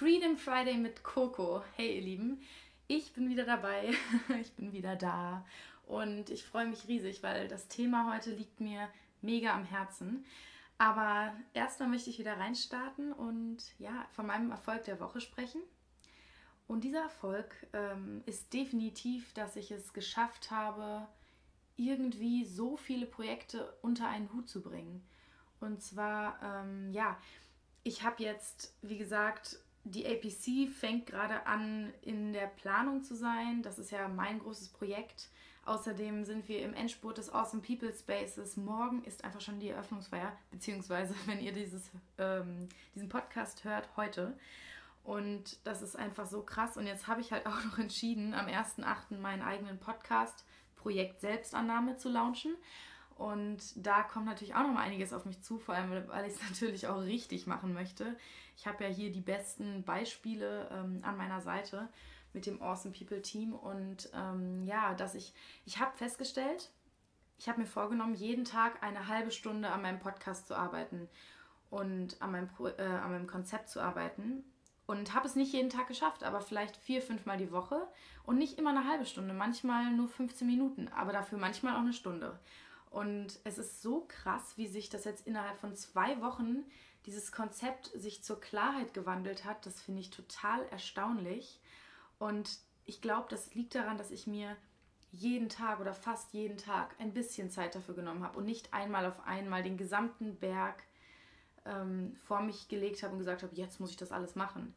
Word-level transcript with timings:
Freedom 0.00 0.38
Friday 0.38 0.78
mit 0.78 1.02
Coco. 1.02 1.62
Hey 1.76 1.96
ihr 1.96 2.00
Lieben, 2.00 2.40
ich 2.88 3.12
bin 3.12 3.28
wieder 3.28 3.44
dabei, 3.44 3.92
ich 4.40 4.50
bin 4.54 4.72
wieder 4.72 4.96
da 4.96 5.44
und 5.86 6.30
ich 6.30 6.42
freue 6.42 6.64
mich 6.64 6.88
riesig, 6.88 7.22
weil 7.22 7.48
das 7.48 7.68
Thema 7.68 8.10
heute 8.10 8.30
liegt 8.30 8.60
mir 8.60 8.88
mega 9.20 9.54
am 9.54 9.66
Herzen. 9.66 10.24
Aber 10.78 11.34
erstmal 11.52 11.90
möchte 11.90 12.08
ich 12.08 12.18
wieder 12.18 12.38
reinstarten 12.38 13.12
und 13.12 13.58
ja, 13.78 14.06
von 14.12 14.24
meinem 14.24 14.50
Erfolg 14.50 14.84
der 14.84 15.00
Woche 15.00 15.20
sprechen. 15.20 15.60
Und 16.66 16.82
dieser 16.82 17.02
Erfolg 17.02 17.54
ähm, 17.74 18.22
ist 18.24 18.54
definitiv, 18.54 19.34
dass 19.34 19.54
ich 19.54 19.70
es 19.70 19.92
geschafft 19.92 20.50
habe, 20.50 21.06
irgendwie 21.76 22.46
so 22.46 22.78
viele 22.78 23.04
Projekte 23.04 23.70
unter 23.82 24.08
einen 24.08 24.32
Hut 24.32 24.48
zu 24.48 24.62
bringen. 24.62 25.06
Und 25.60 25.82
zwar, 25.82 26.40
ähm, 26.42 26.90
ja, 26.90 27.18
ich 27.82 28.02
habe 28.02 28.22
jetzt, 28.22 28.74
wie 28.80 28.96
gesagt, 28.96 29.58
die 29.84 30.06
APC 30.06 30.70
fängt 30.72 31.06
gerade 31.06 31.46
an, 31.46 31.92
in 32.02 32.32
der 32.32 32.46
Planung 32.46 33.02
zu 33.02 33.14
sein. 33.14 33.62
Das 33.62 33.78
ist 33.78 33.90
ja 33.90 34.08
mein 34.08 34.38
großes 34.38 34.68
Projekt. 34.68 35.28
Außerdem 35.64 36.24
sind 36.24 36.48
wir 36.48 36.62
im 36.62 36.74
Endspurt 36.74 37.18
des 37.18 37.32
Awesome 37.32 37.62
People 37.62 37.92
Spaces. 37.92 38.56
Morgen 38.56 39.04
ist 39.04 39.24
einfach 39.24 39.40
schon 39.40 39.60
die 39.60 39.68
Eröffnungsfeier, 39.68 40.32
beziehungsweise 40.50 41.14
wenn 41.26 41.40
ihr 41.40 41.52
dieses, 41.52 41.90
ähm, 42.18 42.68
diesen 42.94 43.08
Podcast 43.08 43.64
hört, 43.64 43.88
heute. 43.96 44.36
Und 45.02 45.64
das 45.64 45.82
ist 45.82 45.96
einfach 45.96 46.26
so 46.26 46.42
krass. 46.42 46.76
Und 46.76 46.86
jetzt 46.86 47.06
habe 47.06 47.20
ich 47.20 47.32
halt 47.32 47.46
auch 47.48 47.64
noch 47.64 47.78
entschieden, 47.78 48.34
am 48.34 48.46
1.8. 48.46 49.18
meinen 49.18 49.42
eigenen 49.42 49.78
Podcast 49.78 50.44
Projekt 50.76 51.20
Selbstannahme 51.20 51.96
zu 51.96 52.08
launchen. 52.08 52.56
Und 53.20 53.58
da 53.76 54.02
kommt 54.02 54.24
natürlich 54.24 54.54
auch 54.54 54.62
noch 54.62 54.72
mal 54.72 54.80
einiges 54.80 55.12
auf 55.12 55.26
mich 55.26 55.42
zu, 55.42 55.58
vor 55.58 55.74
allem 55.74 56.08
weil 56.08 56.24
ich 56.24 56.32
es 56.32 56.40
natürlich 56.50 56.86
auch 56.86 57.02
richtig 57.02 57.46
machen 57.46 57.74
möchte. 57.74 58.16
Ich 58.56 58.66
habe 58.66 58.82
ja 58.82 58.88
hier 58.88 59.12
die 59.12 59.20
besten 59.20 59.82
Beispiele 59.84 60.70
ähm, 60.72 61.00
an 61.02 61.18
meiner 61.18 61.42
Seite 61.42 61.90
mit 62.32 62.46
dem 62.46 62.62
Awesome 62.62 62.94
People 62.94 63.20
Team. 63.20 63.52
Und 63.52 64.08
ähm, 64.14 64.64
ja, 64.64 64.94
dass 64.94 65.14
ich, 65.14 65.34
ich 65.66 65.78
habe 65.78 65.94
festgestellt, 65.98 66.70
ich 67.36 67.46
habe 67.46 67.60
mir 67.60 67.66
vorgenommen, 67.66 68.14
jeden 68.14 68.46
Tag 68.46 68.82
eine 68.82 69.06
halbe 69.06 69.32
Stunde 69.32 69.68
an 69.68 69.82
meinem 69.82 69.98
Podcast 69.98 70.46
zu 70.46 70.56
arbeiten 70.56 71.06
und 71.68 72.22
an 72.22 72.32
meinem, 72.32 72.48
äh, 72.78 72.82
an 72.82 73.10
meinem 73.10 73.26
Konzept 73.26 73.68
zu 73.68 73.82
arbeiten. 73.82 74.44
Und 74.86 75.14
habe 75.14 75.28
es 75.28 75.36
nicht 75.36 75.52
jeden 75.52 75.68
Tag 75.68 75.88
geschafft, 75.88 76.24
aber 76.24 76.40
vielleicht 76.40 76.78
vier, 76.78 77.02
fünf 77.02 77.26
Mal 77.26 77.36
die 77.36 77.52
Woche. 77.52 77.86
Und 78.24 78.38
nicht 78.38 78.58
immer 78.58 78.70
eine 78.70 78.88
halbe 78.88 79.04
Stunde, 79.04 79.34
manchmal 79.34 79.92
nur 79.92 80.08
15 80.08 80.46
Minuten, 80.46 80.88
aber 80.88 81.12
dafür 81.12 81.36
manchmal 81.36 81.74
auch 81.74 81.80
eine 81.80 81.92
Stunde. 81.92 82.38
Und 82.90 83.38
es 83.44 83.56
ist 83.58 83.82
so 83.82 84.04
krass, 84.08 84.54
wie 84.56 84.66
sich 84.66 84.90
das 84.90 85.04
jetzt 85.04 85.26
innerhalb 85.26 85.58
von 85.58 85.74
zwei 85.76 86.20
Wochen, 86.20 86.64
dieses 87.06 87.32
Konzept 87.32 87.86
sich 87.94 88.22
zur 88.22 88.40
Klarheit 88.40 88.92
gewandelt 88.92 89.44
hat. 89.44 89.64
Das 89.64 89.80
finde 89.80 90.00
ich 90.00 90.10
total 90.10 90.66
erstaunlich. 90.66 91.60
Und 92.18 92.58
ich 92.84 93.00
glaube, 93.00 93.28
das 93.30 93.54
liegt 93.54 93.74
daran, 93.74 93.96
dass 93.96 94.10
ich 94.10 94.26
mir 94.26 94.56
jeden 95.12 95.48
Tag 95.48 95.80
oder 95.80 95.94
fast 95.94 96.32
jeden 96.32 96.56
Tag 96.56 96.94
ein 96.98 97.14
bisschen 97.14 97.50
Zeit 97.50 97.74
dafür 97.74 97.94
genommen 97.94 98.22
habe 98.22 98.38
und 98.38 98.44
nicht 98.44 98.72
einmal 98.72 99.06
auf 99.06 99.24
einmal 99.26 99.62
den 99.62 99.76
gesamten 99.76 100.36
Berg 100.36 100.82
ähm, 101.64 102.16
vor 102.26 102.42
mich 102.42 102.68
gelegt 102.68 103.02
habe 103.02 103.12
und 103.12 103.18
gesagt 103.18 103.42
habe, 103.42 103.54
jetzt 103.54 103.80
muss 103.80 103.90
ich 103.90 103.96
das 103.96 104.12
alles 104.12 104.34
machen. 104.34 104.74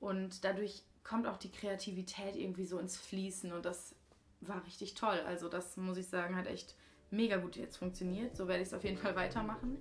Und 0.00 0.44
dadurch 0.44 0.82
kommt 1.04 1.26
auch 1.26 1.36
die 1.36 1.52
Kreativität 1.52 2.36
irgendwie 2.36 2.66
so 2.66 2.78
ins 2.78 2.96
Fließen 2.96 3.52
und 3.52 3.64
das 3.64 3.94
war 4.40 4.64
richtig 4.66 4.94
toll. 4.94 5.20
Also 5.26 5.48
das 5.48 5.76
muss 5.76 5.96
ich 5.98 6.08
sagen, 6.08 6.36
hat 6.36 6.46
echt 6.46 6.74
mega 7.10 7.36
gut 7.36 7.56
jetzt 7.56 7.76
funktioniert. 7.76 8.36
So 8.36 8.48
werde 8.48 8.62
ich 8.62 8.68
es 8.68 8.74
auf 8.74 8.84
jeden 8.84 8.98
Fall 8.98 9.14
weitermachen. 9.16 9.78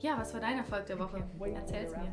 Ja, 0.00 0.18
was 0.18 0.32
war 0.34 0.40
dein 0.40 0.58
Erfolg 0.58 0.86
der 0.86 0.98
Woche? 0.98 1.24
Erzähl's 1.54 1.92
mir. 1.96 2.12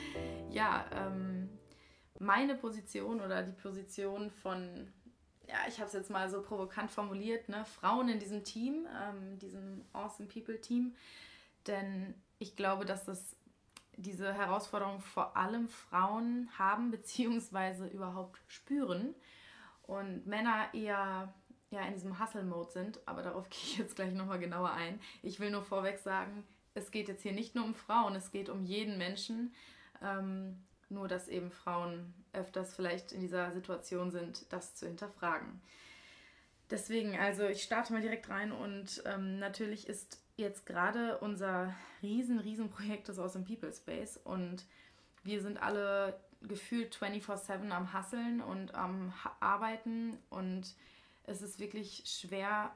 ja 0.51 0.85
ähm, 0.93 1.49
meine 2.19 2.55
Position 2.55 3.21
oder 3.21 3.43
die 3.43 3.53
Position 3.53 4.29
von 4.29 4.91
ja, 5.47 5.57
ich 5.67 5.79
habe 5.79 5.87
es 5.87 5.93
jetzt 5.93 6.09
mal 6.09 6.29
so 6.29 6.41
provokant 6.41 6.91
formuliert, 6.91 7.49
ne, 7.49 7.65
Frauen 7.65 8.07
in 8.07 8.19
diesem 8.19 8.45
Team, 8.45 8.87
ähm, 9.03 9.37
diesem 9.37 9.83
Awesome 9.91 10.29
People 10.29 10.61
Team. 10.61 10.95
Denn 11.67 12.15
ich 12.39 12.55
glaube, 12.55 12.85
dass 12.85 13.05
das 13.05 13.35
diese 13.97 14.33
Herausforderung 14.33 15.01
vor 15.01 15.35
allem 15.35 15.67
Frauen 15.67 16.49
haben 16.57 16.91
bzw. 16.91 17.87
überhaupt 17.89 18.39
spüren 18.47 19.13
und 19.83 20.25
Männer 20.25 20.73
eher 20.73 21.33
ja, 21.69 21.81
in 21.85 21.93
diesem 21.93 22.19
Hustle-Mode 22.19 22.71
sind, 22.71 22.99
aber 23.05 23.21
darauf 23.21 23.49
gehe 23.49 23.61
ich 23.61 23.77
jetzt 23.77 23.95
gleich 23.95 24.13
nochmal 24.13 24.39
genauer 24.39 24.71
ein. 24.71 24.99
Ich 25.21 25.39
will 25.39 25.51
nur 25.51 25.63
vorweg 25.63 25.99
sagen, 25.99 26.43
es 26.73 26.91
geht 26.91 27.09
jetzt 27.09 27.23
hier 27.23 27.33
nicht 27.33 27.55
nur 27.55 27.65
um 27.65 27.75
Frauen, 27.75 28.15
es 28.15 28.31
geht 28.31 28.49
um 28.49 28.63
jeden 28.63 28.97
Menschen. 28.97 29.53
Ähm, 30.01 30.57
nur 30.89 31.07
dass 31.07 31.27
eben 31.27 31.51
Frauen 31.51 32.13
öfters 32.33 32.75
vielleicht 32.75 33.11
in 33.11 33.21
dieser 33.21 33.51
Situation 33.53 34.11
sind, 34.11 34.51
das 34.51 34.75
zu 34.75 34.87
hinterfragen. 34.87 35.61
Deswegen, 36.69 37.17
also 37.17 37.47
ich 37.47 37.63
starte 37.63 37.93
mal 37.93 38.01
direkt 38.01 38.29
rein 38.29 38.51
und 38.51 39.03
ähm, 39.05 39.39
natürlich 39.39 39.87
ist 39.87 40.21
jetzt 40.37 40.65
gerade 40.65 41.17
unser 41.19 41.73
riesen, 42.01 42.39
riesen 42.39 42.69
Projekt 42.69 43.09
das 43.09 43.19
aus 43.19 43.33
dem 43.33 43.45
People 43.45 43.71
Space 43.73 44.17
und 44.17 44.65
wir 45.23 45.41
sind 45.41 45.61
alle 45.61 46.19
gefühlt 46.41 46.95
24-7 46.95 47.69
am 47.69 47.93
Hasseln 47.93 48.41
und 48.41 48.73
am 48.73 49.13
Arbeiten 49.39 50.17
und 50.29 50.75
es 51.23 51.41
ist 51.41 51.59
wirklich 51.59 52.03
schwer, 52.05 52.75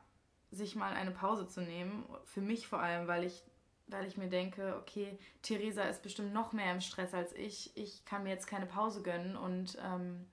sich 0.52 0.76
mal 0.76 0.94
eine 0.94 1.12
Pause 1.12 1.48
zu 1.48 1.62
nehmen. 1.62 2.06
Für 2.26 2.42
mich 2.42 2.68
vor 2.68 2.80
allem, 2.80 3.08
weil 3.08 3.24
ich 3.24 3.44
weil 3.88 4.08
ich 4.08 4.18
mir 4.18 4.30
denke, 4.30 4.76
okay, 4.82 5.18
Theresa 5.42 5.84
ist 5.84 6.02
bestimmt 6.02 6.34
noch 6.34 6.54
mehr 6.54 6.72
im 6.72 6.82
Stress 6.82 7.14
als 7.14 7.34
ich. 7.34 7.76
Ich 7.76 8.04
kann 8.06 8.24
mir 8.24 8.30
jetzt 8.30 8.48
keine 8.48 8.66
Pause 8.66 9.02
gönnen 9.02 9.36
und 9.36 9.78
ähm, 9.84 10.26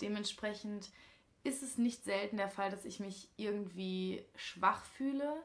dementsprechend 0.00 0.90
ist 1.44 1.62
es 1.62 1.78
nicht 1.78 2.04
selten 2.04 2.36
der 2.36 2.48
Fall, 2.48 2.70
dass 2.70 2.84
ich 2.84 3.00
mich 3.00 3.28
irgendwie 3.36 4.24
schwach 4.34 4.84
fühle, 4.84 5.42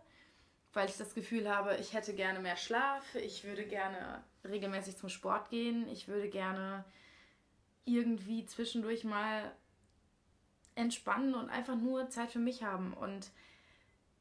weil 0.73 0.89
ich 0.89 0.97
das 0.97 1.13
Gefühl 1.13 1.49
habe, 1.49 1.75
ich 1.77 1.93
hätte 1.93 2.13
gerne 2.13 2.39
mehr 2.39 2.57
Schlaf, 2.57 3.15
ich 3.15 3.43
würde 3.43 3.65
gerne 3.65 4.23
regelmäßig 4.45 4.97
zum 4.97 5.09
Sport 5.09 5.49
gehen, 5.49 5.87
ich 5.89 6.07
würde 6.07 6.29
gerne 6.29 6.85
irgendwie 7.85 8.45
zwischendurch 8.45 9.03
mal 9.03 9.51
entspannen 10.75 11.33
und 11.35 11.49
einfach 11.49 11.75
nur 11.75 12.09
Zeit 12.09 12.31
für 12.31 12.39
mich 12.39 12.63
haben. 12.63 12.93
Und 12.93 13.31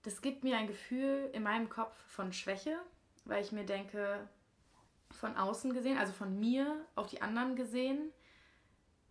das 0.03 0.23
gibt 0.23 0.43
mir 0.43 0.57
ein 0.57 0.67
Gefühl 0.67 1.31
in 1.33 1.43
meinem 1.43 1.69
Kopf 1.69 1.97
von 2.09 2.33
Schwäche, 2.33 2.79
weil 3.29 3.43
ich 3.45 3.53
mir 3.53 3.65
denke, 3.65 4.29
von 5.11 5.37
außen 5.37 5.73
gesehen, 5.73 5.99
also 5.99 6.13
von 6.13 6.39
mir 6.39 6.85
auf 6.97 7.07
die 7.07 7.23
anderen 7.23 7.57
gesehen, 7.57 8.11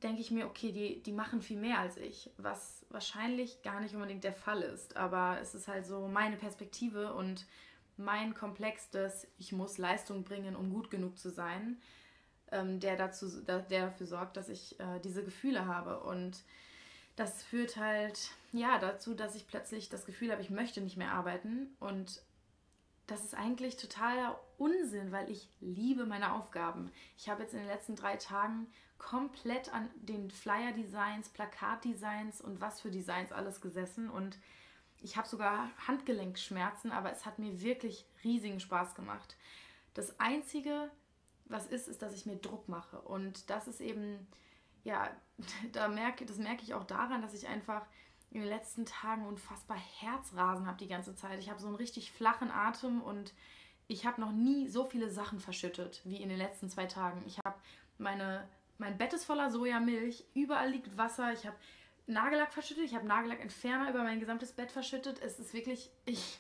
denke 0.04 0.22
ich 0.22 0.32
mir, 0.32 0.46
okay, 0.46 0.72
die, 0.72 1.02
die 1.02 1.12
machen 1.12 1.42
viel 1.42 1.58
mehr 1.58 1.80
als 1.80 1.98
ich, 1.98 2.30
was 2.38 2.86
wahrscheinlich 2.90 3.62
gar 3.64 3.80
nicht 3.80 3.96
unbedingt 3.96 4.24
der 4.24 4.34
Fall 4.34 4.62
ist. 4.62 4.96
Aber 4.96 5.40
es 5.42 5.56
ist 5.56 5.68
halt 5.68 5.86
so 5.86 6.08
meine 6.08 6.38
Perspektive 6.38 7.14
und 7.14 7.46
mein 7.96 8.36
Komplex 8.36 8.90
des, 8.92 9.28
ich 9.40 9.52
muss 9.52 9.80
Leistung 9.80 10.24
bringen, 10.24 10.56
um 10.56 10.72
gut 10.72 10.92
genug 10.92 11.18
zu 11.18 11.32
sein, 11.32 11.78
ähm, 12.52 12.80
der, 12.80 12.96
dazu, 12.96 13.42
der 13.42 13.62
dafür 13.62 14.06
sorgt, 14.06 14.38
dass 14.38 14.50
ich 14.50 14.80
äh, 14.80 15.00
diese 15.04 15.24
Gefühle 15.24 15.66
habe. 15.66 16.00
Und 16.02 16.44
das 17.16 17.44
führt 17.44 17.78
halt 17.78 18.30
ja 18.52 18.78
dazu, 18.78 19.16
dass 19.16 19.36
ich 19.36 19.48
plötzlich 19.48 19.90
das 19.90 20.06
Gefühl 20.06 20.32
habe, 20.32 20.42
ich 20.44 20.52
möchte 20.52 20.82
nicht 20.82 20.98
mehr 20.98 21.12
arbeiten 21.12 21.76
und 21.80 22.22
das 23.08 23.24
ist 23.24 23.34
eigentlich 23.34 23.78
totaler 23.78 24.40
Unsinn, 24.58 25.12
weil 25.12 25.32
ich 25.32 25.50
liebe 25.62 26.06
meine 26.06 26.34
Aufgaben. 26.34 26.92
Ich 27.18 27.30
habe 27.30 27.44
jetzt 27.44 27.54
in 27.54 27.60
den 27.60 27.68
letzten 27.68 27.96
drei 27.96 28.18
Tagen 28.18 28.68
komplett 28.98 29.74
an 29.74 29.90
den 29.96 30.30
Flyer-Designs, 30.30 31.30
Plakat-Designs 31.30 32.42
und 32.42 32.60
was 32.60 32.82
für 32.82 32.92
Designs 32.92 33.32
alles 33.32 33.62
gesessen 33.62 34.10
und 34.10 34.38
ich 35.00 35.16
habe 35.16 35.28
sogar 35.28 35.70
Handgelenkschmerzen, 35.88 36.92
aber 36.92 37.12
es 37.12 37.26
hat 37.26 37.40
mir 37.40 37.62
wirklich 37.62 38.06
riesigen 38.24 38.60
Spaß 38.60 38.96
gemacht. 38.96 39.38
Das 39.94 40.20
Einzige, 40.20 40.90
was 41.46 41.68
ist, 41.68 41.88
ist, 41.88 42.02
dass 42.02 42.14
ich 42.14 42.26
mir 42.26 42.38
Druck 42.38 42.68
mache 42.68 43.00
und 43.02 43.50
das 43.50 43.68
ist 43.68 43.80
eben, 43.80 44.28
ja, 44.84 45.10
da 45.72 45.88
merke, 45.88 46.26
das 46.26 46.38
merke 46.38 46.64
ich 46.64 46.74
auch 46.74 46.84
daran, 46.84 47.22
dass 47.22 47.34
ich 47.34 47.48
einfach 47.48 47.86
in 48.32 48.42
den 48.42 48.50
letzten 48.50 48.86
Tagen 48.86 49.26
unfassbar 49.26 49.78
Herzrasen 49.78 50.68
habe 50.68 50.78
die 50.78 50.88
ganze 50.88 51.16
Zeit. 51.16 51.40
Ich 51.40 51.50
habe 51.50 51.60
so 51.60 51.68
einen 51.68 51.76
richtig 51.76 52.12
flachen 52.12 52.52
Atem 52.52 53.02
und 53.02 53.34
ich 53.88 54.06
habe 54.06 54.20
noch 54.20 54.32
nie 54.32 54.68
so 54.68 54.86
viele 54.86 55.10
Sachen 55.10 55.40
verschüttet 55.40 56.02
wie 56.04 56.22
in 56.22 56.30
den 56.30 56.38
letzten 56.38 56.70
zwei 56.70 56.86
Tagen. 56.86 57.24
Ich 57.26 57.40
habe 57.40 57.56
meine, 57.98 58.48
mein 58.78 58.98
Bett 58.98 59.14
ist 59.14 59.26
voller 59.26 59.50
Sojamilch, 59.50 60.26
überall 60.34 60.70
liegt 60.70 60.98
Wasser, 60.98 61.32
ich 61.32 61.46
habe 61.46 61.56
Nagellack 62.06 62.54
verschüttet, 62.54 62.86
ich 62.86 62.96
habe 62.96 63.08
Nagellackentferner 63.08 63.90
über 63.90 64.04
mein 64.04 64.20
gesamtes 64.20 64.52
Bett 64.52 64.72
verschüttet. 64.72 65.20
Es 65.22 65.40
ist 65.40 65.54
wirklich, 65.54 65.90
ich 66.06 66.40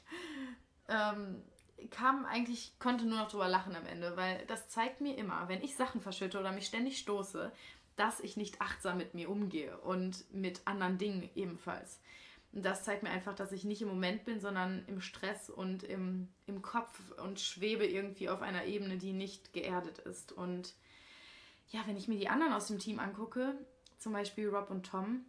ähm, 0.87 1.41
kam 1.89 2.25
eigentlich, 2.25 2.73
konnte 2.79 3.05
nur 3.05 3.19
noch 3.19 3.29
drüber 3.29 3.47
lachen 3.47 3.75
am 3.75 3.85
Ende, 3.85 4.15
weil 4.17 4.45
das 4.47 4.69
zeigt 4.69 5.01
mir 5.01 5.15
immer, 5.17 5.47
wenn 5.47 5.61
ich 5.61 5.75
Sachen 5.75 6.01
verschütte 6.01 6.39
oder 6.39 6.51
mich 6.51 6.67
ständig 6.67 6.97
stoße, 6.99 7.51
dass 7.97 8.21
ich 8.21 8.37
nicht 8.37 8.61
achtsam 8.61 8.97
mit 8.97 9.13
mir 9.13 9.29
umgehe 9.29 9.77
und 9.79 10.23
mit 10.33 10.61
anderen 10.65 10.97
Dingen 10.97 11.29
ebenfalls. 11.35 11.99
Und 12.53 12.63
das 12.63 12.83
zeigt 12.83 13.03
mir 13.03 13.09
einfach, 13.09 13.35
dass 13.35 13.51
ich 13.51 13.65
nicht 13.65 13.81
im 13.81 13.89
Moment 13.89 14.23
bin, 14.23 14.39
sondern 14.39 14.85
im 14.87 15.01
Stress 15.01 15.49
und 15.49 15.83
im, 15.83 16.29
im 16.45 16.61
Kopf 16.61 17.11
und 17.23 17.39
schwebe 17.39 17.85
irgendwie 17.85 18.29
auf 18.29 18.41
einer 18.41 18.65
Ebene, 18.65 18.97
die 18.97 19.13
nicht 19.13 19.51
geerdet 19.51 19.99
ist. 19.99 20.31
Und 20.31 20.73
ja, 21.69 21.81
wenn 21.85 21.97
ich 21.97 22.07
mir 22.07 22.17
die 22.17 22.29
anderen 22.29 22.53
aus 22.53 22.67
dem 22.67 22.79
Team 22.79 22.99
angucke, 22.99 23.53
zum 23.97 24.13
Beispiel 24.13 24.47
Rob 24.47 24.69
und 24.69 24.85
Tom, 24.85 25.25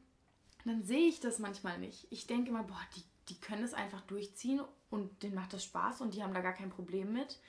dann 0.65 0.85
sehe 0.85 1.09
ich 1.09 1.21
das 1.21 1.39
manchmal 1.39 1.79
nicht. 1.79 2.07
Ich 2.11 2.27
denke 2.27 2.51
immer, 2.51 2.63
boah, 2.63 2.81
die, 2.97 3.03
die 3.29 3.41
können 3.41 3.65
es 3.65 3.75
einfach 3.75 4.03
durchziehen 4.03 4.61
und 4.91 5.23
denen 5.23 5.35
macht 5.35 5.53
das 5.53 5.65
Spaß 5.65 6.01
und 6.01 6.15
die 6.15 6.23
haben 6.23 6.35
da 6.35 6.41
gar 6.41 6.53
kein 6.53 6.71
Problem 6.71 7.13
mit. 7.13 7.41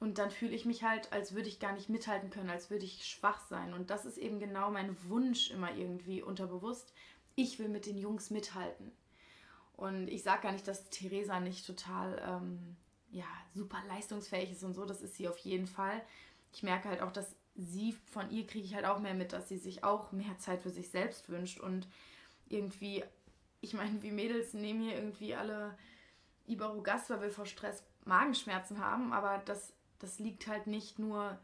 Und 0.00 0.18
dann 0.18 0.30
fühle 0.30 0.54
ich 0.54 0.64
mich 0.64 0.84
halt, 0.84 1.12
als 1.12 1.34
würde 1.34 1.48
ich 1.48 1.58
gar 1.58 1.72
nicht 1.72 1.88
mithalten 1.88 2.30
können, 2.30 2.50
als 2.50 2.70
würde 2.70 2.84
ich 2.84 3.04
schwach 3.04 3.40
sein. 3.48 3.74
Und 3.74 3.90
das 3.90 4.04
ist 4.04 4.16
eben 4.16 4.38
genau 4.38 4.70
mein 4.70 4.96
Wunsch 5.08 5.50
immer 5.50 5.74
irgendwie 5.74 6.22
unterbewusst. 6.22 6.92
Ich 7.34 7.58
will 7.58 7.68
mit 7.68 7.86
den 7.86 7.98
Jungs 7.98 8.30
mithalten. 8.30 8.92
Und 9.76 10.08
ich 10.08 10.22
sage 10.22 10.42
gar 10.42 10.52
nicht, 10.52 10.68
dass 10.68 10.88
Theresa 10.90 11.40
nicht 11.40 11.66
total 11.66 12.20
ähm, 12.24 12.76
ja, 13.10 13.26
super 13.54 13.78
leistungsfähig 13.88 14.52
ist 14.52 14.62
und 14.62 14.74
so. 14.74 14.84
Das 14.84 15.02
ist 15.02 15.16
sie 15.16 15.28
auf 15.28 15.38
jeden 15.38 15.66
Fall. 15.66 16.00
Ich 16.52 16.62
merke 16.62 16.88
halt 16.88 17.02
auch, 17.02 17.12
dass 17.12 17.34
sie, 17.56 17.92
von 18.12 18.30
ihr 18.30 18.46
kriege 18.46 18.64
ich 18.64 18.74
halt 18.74 18.84
auch 18.84 19.00
mehr 19.00 19.14
mit, 19.14 19.32
dass 19.32 19.48
sie 19.48 19.58
sich 19.58 19.82
auch 19.84 20.12
mehr 20.12 20.38
Zeit 20.38 20.62
für 20.62 20.70
sich 20.70 20.90
selbst 20.90 21.28
wünscht 21.28 21.60
und 21.60 21.88
irgendwie, 22.48 23.04
ich 23.60 23.74
meine, 23.74 24.00
wie 24.02 24.12
Mädels 24.12 24.54
nehmen 24.54 24.82
hier 24.82 24.94
irgendwie 24.94 25.34
alle 25.34 25.76
Iberogast, 26.46 27.10
weil 27.10 27.20
wir 27.20 27.30
vor 27.30 27.46
Stress 27.46 27.82
Magenschmerzen 28.04 28.78
haben, 28.78 29.12
aber 29.12 29.42
das, 29.44 29.72
das 29.98 30.18
liegt 30.18 30.46
halt 30.46 30.66
nicht 30.66 30.98
nur 30.98 31.38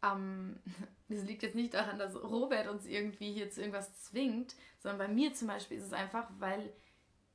am, 0.00 0.58
das 1.08 1.24
liegt 1.24 1.42
jetzt 1.42 1.54
nicht 1.54 1.74
daran, 1.74 1.98
dass 1.98 2.14
Robert 2.22 2.68
uns 2.68 2.86
irgendwie 2.86 3.32
hier 3.32 3.50
zu 3.50 3.60
irgendwas 3.60 4.02
zwingt, 4.02 4.54
sondern 4.78 4.98
bei 4.98 5.08
mir 5.08 5.34
zum 5.34 5.48
Beispiel 5.48 5.78
ist 5.78 5.86
es 5.86 5.92
einfach, 5.92 6.28
weil 6.38 6.72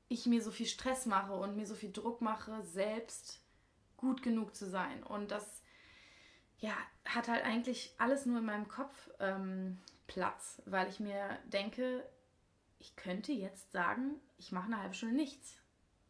ich 0.09 0.25
mir 0.25 0.41
so 0.41 0.51
viel 0.51 0.67
Stress 0.67 1.05
mache 1.05 1.33
und 1.33 1.57
mir 1.57 1.65
so 1.65 1.75
viel 1.75 1.91
Druck 1.91 2.21
mache, 2.21 2.63
selbst 2.63 3.41
gut 3.97 4.21
genug 4.21 4.55
zu 4.55 4.69
sein. 4.69 5.03
Und 5.03 5.31
das 5.31 5.63
ja, 6.59 6.73
hat 7.05 7.27
halt 7.27 7.43
eigentlich 7.43 7.93
alles 7.97 8.25
nur 8.25 8.39
in 8.39 8.45
meinem 8.45 8.67
Kopf 8.67 9.09
ähm, 9.19 9.77
Platz, 10.07 10.61
weil 10.65 10.87
ich 10.87 10.99
mir 10.99 11.37
denke, 11.45 12.07
ich 12.79 12.95
könnte 12.95 13.31
jetzt 13.31 13.71
sagen, 13.71 14.19
ich 14.37 14.51
mache 14.51 14.67
eine 14.67 14.81
halbe 14.81 14.93
Stunde 14.93 15.15
nichts. 15.15 15.55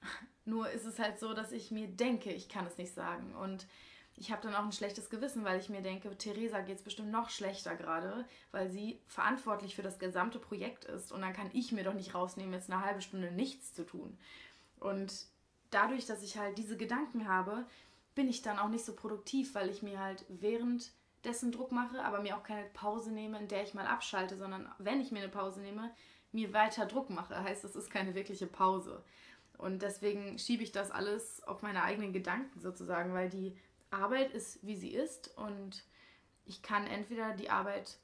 Nur 0.45 0.69
ist 0.69 0.85
es 0.85 0.99
halt 0.99 1.19
so, 1.19 1.33
dass 1.33 1.51
ich 1.51 1.71
mir 1.71 1.87
denke, 1.87 2.31
ich 2.31 2.47
kann 2.47 2.67
es 2.67 2.77
nicht 2.77 2.93
sagen. 2.93 3.35
Und 3.35 3.67
ich 4.19 4.31
habe 4.31 4.41
dann 4.41 4.55
auch 4.55 4.65
ein 4.65 4.71
schlechtes 4.71 5.09
Gewissen, 5.09 5.45
weil 5.45 5.59
ich 5.59 5.69
mir 5.69 5.81
denke, 5.81 6.15
Theresa 6.17 6.61
geht 6.61 6.77
es 6.77 6.83
bestimmt 6.83 7.11
noch 7.11 7.29
schlechter 7.29 7.75
gerade, 7.75 8.25
weil 8.51 8.69
sie 8.69 8.99
verantwortlich 9.07 9.75
für 9.75 9.83
das 9.83 9.99
gesamte 9.99 10.39
Projekt 10.39 10.85
ist. 10.85 11.11
Und 11.11 11.21
dann 11.21 11.33
kann 11.33 11.51
ich 11.53 11.71
mir 11.71 11.83
doch 11.83 11.93
nicht 11.93 12.15
rausnehmen, 12.15 12.53
jetzt 12.53 12.71
eine 12.71 12.83
halbe 12.83 13.01
Stunde 13.01 13.31
nichts 13.31 13.75
zu 13.75 13.85
tun. 13.85 14.17
Und 14.79 15.27
dadurch, 15.69 16.07
dass 16.07 16.23
ich 16.23 16.37
halt 16.37 16.57
diese 16.57 16.77
Gedanken 16.77 17.27
habe, 17.27 17.65
bin 18.15 18.27
ich 18.27 18.41
dann 18.41 18.57
auch 18.57 18.69
nicht 18.69 18.85
so 18.85 18.95
produktiv, 18.95 19.53
weil 19.53 19.69
ich 19.69 19.83
mir 19.83 19.99
halt 19.99 20.25
währenddessen 20.29 21.51
Druck 21.51 21.71
mache, 21.71 22.03
aber 22.03 22.21
mir 22.21 22.37
auch 22.37 22.43
keine 22.43 22.65
Pause 22.69 23.11
nehme, 23.11 23.37
in 23.37 23.47
der 23.47 23.63
ich 23.63 23.75
mal 23.75 23.85
abschalte, 23.85 24.35
sondern 24.35 24.67
wenn 24.79 24.99
ich 24.99 25.11
mir 25.11 25.19
eine 25.19 25.29
Pause 25.29 25.61
nehme, 25.61 25.91
mir 26.31 26.53
weiter 26.53 26.87
Druck 26.87 27.11
mache. 27.11 27.43
Heißt, 27.43 27.63
es 27.63 27.75
ist 27.75 27.91
keine 27.91 28.15
wirkliche 28.15 28.47
Pause. 28.47 29.03
Und 29.59 29.83
deswegen 29.83 30.39
schiebe 30.39 30.63
ich 30.63 30.71
das 30.71 30.89
alles 30.89 31.43
auf 31.43 31.61
meine 31.61 31.83
eigenen 31.83 32.13
Gedanken 32.13 32.59
sozusagen, 32.59 33.13
weil 33.13 33.29
die 33.29 33.55
Arbeit 33.89 34.31
ist, 34.31 34.65
wie 34.65 34.75
sie 34.75 34.93
ist 34.93 35.35
und 35.37 35.83
ich 36.45 36.61
kann 36.61 36.87
entweder 36.87 37.33
die 37.33 37.49
Arbeit 37.49 37.99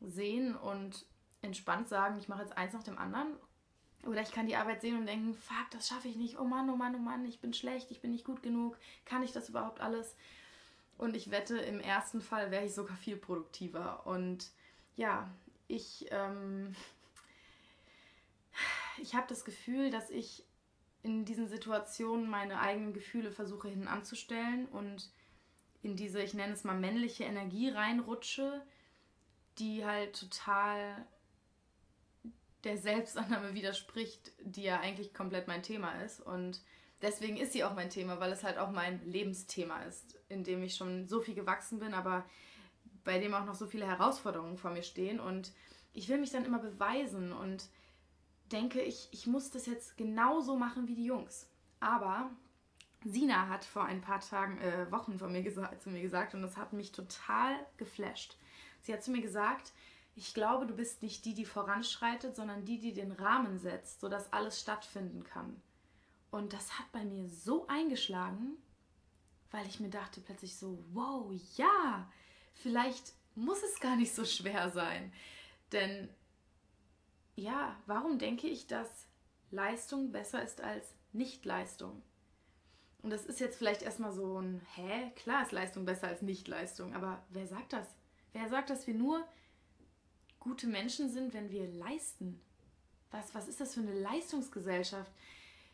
sehen 0.00 0.56
und 0.56 1.06
entspannt 1.42 1.88
sagen, 1.88 2.18
ich 2.18 2.28
mache 2.28 2.42
jetzt 2.42 2.56
eins 2.56 2.72
nach 2.72 2.82
dem 2.82 2.98
anderen 2.98 3.36
oder 4.06 4.20
ich 4.22 4.32
kann 4.32 4.46
die 4.46 4.56
Arbeit 4.56 4.80
sehen 4.80 4.98
und 4.98 5.06
denken, 5.06 5.34
fuck, 5.34 5.70
das 5.70 5.88
schaffe 5.88 6.08
ich 6.08 6.16
nicht. 6.16 6.38
Oh 6.38 6.44
Mann, 6.44 6.68
oh 6.70 6.76
Mann, 6.76 6.94
oh 6.94 6.98
Mann, 6.98 7.24
ich 7.24 7.40
bin 7.40 7.54
schlecht, 7.54 7.90
ich 7.90 8.00
bin 8.00 8.10
nicht 8.10 8.24
gut 8.24 8.42
genug. 8.42 8.76
Kann 9.04 9.22
ich 9.22 9.32
das 9.32 9.48
überhaupt 9.48 9.80
alles? 9.80 10.16
Und 10.98 11.16
ich 11.16 11.30
wette, 11.30 11.58
im 11.58 11.80
ersten 11.80 12.20
Fall 12.20 12.50
wäre 12.50 12.64
ich 12.64 12.74
sogar 12.74 12.96
viel 12.96 13.16
produktiver. 13.16 14.06
Und 14.06 14.50
ja, 14.96 15.30
ich 15.68 16.06
ähm, 16.10 16.74
ich 18.98 19.14
habe 19.14 19.26
das 19.28 19.44
Gefühl, 19.44 19.90
dass 19.90 20.10
ich 20.10 20.44
in 21.02 21.24
diesen 21.24 21.48
Situationen 21.48 22.28
meine 22.28 22.60
eigenen 22.60 22.92
Gefühle 22.92 23.32
versuche 23.32 23.68
hinten 23.68 23.88
anzustellen 23.88 24.66
und 24.66 25.10
in 25.82 25.96
diese, 25.96 26.22
ich 26.22 26.34
nenne 26.34 26.52
es 26.52 26.64
mal 26.64 26.78
männliche 26.78 27.24
Energie 27.24 27.68
reinrutsche, 27.68 28.62
die 29.58 29.84
halt 29.84 30.18
total 30.18 31.04
der 32.64 32.78
Selbstannahme 32.78 33.54
widerspricht, 33.54 34.32
die 34.40 34.62
ja 34.62 34.80
eigentlich 34.80 35.12
komplett 35.12 35.48
mein 35.48 35.62
Thema 35.62 36.00
ist. 36.02 36.20
Und 36.20 36.60
deswegen 37.02 37.36
ist 37.36 37.52
sie 37.52 37.64
auch 37.64 37.74
mein 37.74 37.90
Thema, 37.90 38.20
weil 38.20 38.32
es 38.32 38.44
halt 38.44 38.58
auch 38.58 38.70
mein 38.70 39.04
Lebensthema 39.04 39.82
ist, 39.82 40.18
in 40.28 40.44
dem 40.44 40.62
ich 40.62 40.76
schon 40.76 41.08
so 41.08 41.20
viel 41.20 41.34
gewachsen 41.34 41.80
bin, 41.80 41.94
aber 41.94 42.24
bei 43.04 43.18
dem 43.18 43.34
auch 43.34 43.44
noch 43.44 43.56
so 43.56 43.66
viele 43.66 43.86
Herausforderungen 43.86 44.56
vor 44.56 44.70
mir 44.70 44.84
stehen. 44.84 45.18
Und 45.18 45.52
ich 45.92 46.08
will 46.08 46.18
mich 46.18 46.30
dann 46.30 46.44
immer 46.44 46.60
beweisen 46.60 47.32
und 47.32 47.68
denke, 48.52 48.80
ich, 48.80 49.08
ich 49.10 49.26
muss 49.26 49.50
das 49.50 49.66
jetzt 49.66 49.96
genauso 49.96 50.56
machen 50.56 50.86
wie 50.86 50.94
die 50.94 51.06
Jungs. 51.06 51.48
Aber 51.80 52.30
Sina 53.04 53.48
hat 53.48 53.64
vor 53.64 53.84
ein 53.84 54.00
paar 54.00 54.20
Tagen, 54.20 54.58
äh, 54.58 54.90
Wochen 54.90 55.18
von 55.18 55.32
mir 55.32 55.42
zu 55.78 55.90
mir 55.90 56.02
gesagt 56.02 56.34
und 56.34 56.42
das 56.42 56.56
hat 56.56 56.72
mich 56.72 56.92
total 56.92 57.54
geflasht. 57.76 58.36
Sie 58.82 58.92
hat 58.92 59.02
zu 59.02 59.10
mir 59.10 59.22
gesagt, 59.22 59.72
ich 60.14 60.34
glaube, 60.34 60.66
du 60.66 60.74
bist 60.74 61.02
nicht 61.02 61.24
die, 61.24 61.34
die 61.34 61.46
voranschreitet, 61.46 62.36
sondern 62.36 62.64
die, 62.64 62.78
die 62.78 62.92
den 62.92 63.12
Rahmen 63.12 63.58
setzt, 63.58 64.00
sodass 64.00 64.32
alles 64.32 64.60
stattfinden 64.60 65.24
kann. 65.24 65.60
Und 66.30 66.52
das 66.52 66.78
hat 66.78 66.90
bei 66.92 67.04
mir 67.04 67.28
so 67.28 67.66
eingeschlagen, 67.66 68.56
weil 69.50 69.66
ich 69.66 69.80
mir 69.80 69.90
dachte 69.90 70.20
plötzlich 70.20 70.56
so, 70.56 70.84
wow, 70.92 71.30
ja, 71.56 72.10
vielleicht 72.54 73.14
muss 73.34 73.62
es 73.62 73.80
gar 73.80 73.96
nicht 73.96 74.14
so 74.14 74.24
schwer 74.24 74.70
sein. 74.70 75.12
Denn 75.72 76.08
ja, 77.34 77.76
warum 77.86 78.18
denke 78.18 78.46
ich, 78.46 78.66
dass 78.66 79.06
Leistung 79.50 80.12
besser 80.12 80.42
ist 80.42 80.60
als 80.60 80.94
Nichtleistung? 81.12 82.02
Und 83.02 83.10
das 83.10 83.24
ist 83.24 83.40
jetzt 83.40 83.58
vielleicht 83.58 83.82
erstmal 83.82 84.12
so 84.12 84.40
ein, 84.40 84.60
hä, 84.74 85.10
klar 85.16 85.42
ist 85.42 85.52
Leistung 85.52 85.84
besser 85.84 86.08
als 86.08 86.22
Nichtleistung, 86.22 86.94
aber 86.94 87.22
wer 87.30 87.46
sagt 87.46 87.72
das? 87.72 87.88
Wer 88.32 88.48
sagt, 88.48 88.70
dass 88.70 88.86
wir 88.86 88.94
nur 88.94 89.26
gute 90.38 90.66
Menschen 90.66 91.10
sind, 91.10 91.34
wenn 91.34 91.50
wir 91.50 91.66
leisten? 91.66 92.40
Was, 93.10 93.34
was 93.34 93.48
ist 93.48 93.60
das 93.60 93.74
für 93.74 93.80
eine 93.80 93.98
Leistungsgesellschaft? 93.98 95.10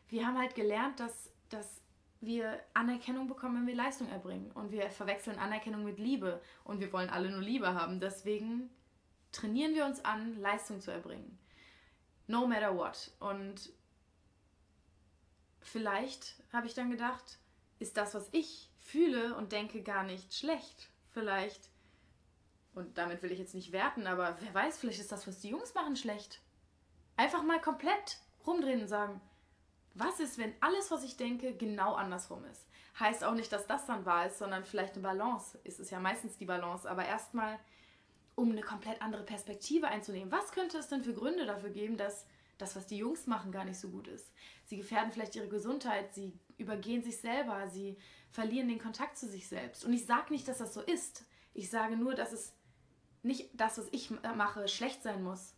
Wir 0.09 0.27
haben 0.27 0.39
halt 0.39 0.55
gelernt, 0.55 1.01
dass, 1.01 1.31
dass 1.51 1.83
wir 2.21 2.59
Anerkennung 2.75 3.29
bekommen, 3.29 3.57
wenn 3.57 3.67
wir 3.67 3.77
Leistung 3.77 4.09
erbringen. 4.09 4.51
Und 4.53 4.73
wir 4.73 4.91
verwechseln 4.91 5.39
Anerkennung 5.39 5.85
mit 5.85 5.99
Liebe. 5.99 6.41
Und 6.65 6.81
wir 6.81 6.93
wollen 6.93 7.11
alle 7.11 7.31
nur 7.31 7.43
Liebe 7.43 7.75
haben. 7.75 8.01
Deswegen 8.01 8.71
trainieren 9.31 9.75
wir 9.75 9.85
uns 9.85 10.05
an, 10.05 10.41
Leistung 10.41 10.81
zu 10.81 10.91
erbringen 10.91 11.39
no 12.29 12.47
matter 12.47 12.77
what. 12.77 13.11
Und 13.19 13.71
vielleicht 15.69 16.37
habe 16.53 16.67
ich 16.67 16.75
dann 16.75 16.91
gedacht, 16.91 17.39
ist 17.79 17.97
das, 17.97 18.15
was 18.15 18.29
ich 18.33 18.71
fühle 18.79 19.37
und 19.37 19.53
denke, 19.53 19.83
gar 19.83 20.03
nicht 20.03 20.35
schlecht. 20.35 20.89
Vielleicht, 21.11 21.71
und 22.75 22.99
damit 22.99 23.23
will 23.23 23.33
ich 23.33 23.39
jetzt 23.39 23.55
nicht 23.55 23.73
werten, 23.73 24.07
aber 24.07 24.37
wer 24.41 24.55
weiß, 24.55 24.79
vielleicht 24.79 25.01
ist 25.01 25.13
das, 25.13 25.27
was 25.27 25.41
die 25.41 25.51
Jungs 25.51 25.75
machen, 25.75 25.97
schlecht. 25.97 26.41
Einfach 27.17 27.43
mal 27.43 27.61
komplett 27.61 28.19
rumdrehen 28.47 28.83
und 28.83 28.89
sagen, 28.89 29.21
was 29.95 30.21
ist, 30.21 30.39
wenn 30.39 30.55
alles, 30.61 30.91
was 30.91 31.03
ich 31.03 31.17
denke, 31.17 31.55
genau 31.55 31.95
andersrum 31.95 32.45
ist? 32.45 32.67
Heißt 33.01 33.25
auch 33.25 33.35
nicht, 33.35 33.53
dass 33.53 33.67
das 33.67 33.87
dann 33.87 34.07
wahr 34.07 34.27
ist, 34.27 34.39
sondern 34.39 34.65
vielleicht 34.65 34.95
eine 34.95 35.03
Balance. 35.03 35.59
Ist 35.65 35.81
es 35.81 35.91
ja 35.91 36.01
meistens 36.01 36.37
die 36.37 36.45
Balance. 36.45 36.89
Aber 36.89 37.05
erstmal 37.05 37.59
um 38.35 38.53
eine 38.53 38.63
komplett 38.63 39.03
andere 39.03 39.25
Perspektive 39.25 39.89
einzunehmen. 39.89 40.31
Was 40.31 40.53
könnte 40.53 40.79
es 40.79 40.89
denn 40.89 41.03
für 41.03 41.15
Gründe 41.15 41.47
dafür 41.47 41.71
geben, 41.71 41.97
dass 41.97 42.27
das, 42.59 42.77
was 42.77 42.87
die 42.87 42.99
Jungs 42.99 43.27
machen, 43.27 43.53
gar 43.53 43.65
nicht 43.65 43.79
so 43.79 43.89
gut 43.89 44.09
ist? 44.09 44.33
Sie 44.65 44.77
gefährden 44.77 45.13
vielleicht 45.13 45.37
ihre 45.37 45.49
Gesundheit, 45.49 46.15
sie 46.15 46.33
übergehen 46.59 47.03
sich 47.03 47.19
selber, 47.19 47.69
sie 47.69 47.97
verlieren 48.31 48.69
den 48.69 48.79
Kontakt 48.79 49.17
zu 49.17 49.29
sich 49.29 49.49
selbst. 49.49 49.85
Und 49.85 49.93
ich 49.93 50.05
sage 50.07 50.33
nicht, 50.33 50.47
dass 50.49 50.59
das 50.59 50.75
so 50.75 50.83
ist. 50.83 51.25
Ich 51.55 51.71
sage 51.71 51.97
nur, 51.97 52.15
dass 52.15 52.33
es 52.33 52.53
nicht 53.23 53.51
das, 53.55 53.79
was 53.79 53.89
ich 53.93 54.11
mache, 54.37 54.69
schlecht 54.69 55.03
sein 55.03 55.23
muss 55.23 55.55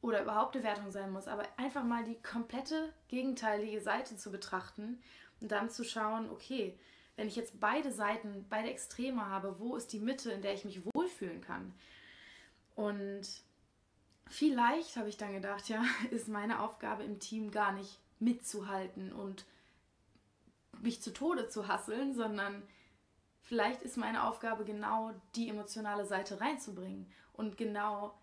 oder 0.00 0.22
überhaupt 0.22 0.56
eine 0.56 0.64
Wertung 0.64 0.90
sein 0.90 1.12
muss, 1.12 1.28
aber 1.28 1.46
einfach 1.56 1.84
mal 1.84 2.04
die 2.04 2.20
komplette 2.20 2.92
gegenteilige 3.08 3.80
Seite 3.80 4.16
zu 4.16 4.30
betrachten 4.30 5.00
und 5.40 5.52
dann 5.52 5.70
zu 5.70 5.84
schauen, 5.84 6.28
okay, 6.30 6.78
wenn 7.16 7.28
ich 7.28 7.36
jetzt 7.36 7.60
beide 7.60 7.92
Seiten, 7.92 8.46
beide 8.48 8.70
Extreme 8.70 9.26
habe, 9.26 9.58
wo 9.58 9.76
ist 9.76 9.92
die 9.92 10.00
Mitte, 10.00 10.32
in 10.32 10.42
der 10.42 10.54
ich 10.54 10.64
mich 10.64 10.80
wohlfühlen 10.94 11.40
kann? 11.40 11.72
Und 12.74 13.22
vielleicht 14.32 14.96
habe 14.96 15.08
ich 15.08 15.16
dann 15.16 15.32
gedacht, 15.32 15.68
ja, 15.68 15.84
ist 16.10 16.28
meine 16.28 16.60
Aufgabe 16.60 17.04
im 17.04 17.20
Team 17.20 17.50
gar 17.50 17.72
nicht 17.72 17.98
mitzuhalten 18.18 19.12
und 19.12 19.44
mich 20.80 21.02
zu 21.02 21.12
Tode 21.12 21.48
zu 21.48 21.68
hasseln, 21.68 22.14
sondern 22.14 22.62
vielleicht 23.42 23.82
ist 23.82 23.96
meine 23.96 24.24
Aufgabe 24.24 24.64
genau 24.64 25.12
die 25.34 25.48
emotionale 25.48 26.06
Seite 26.06 26.40
reinzubringen 26.40 27.10
und 27.32 27.56
genau 27.56 28.18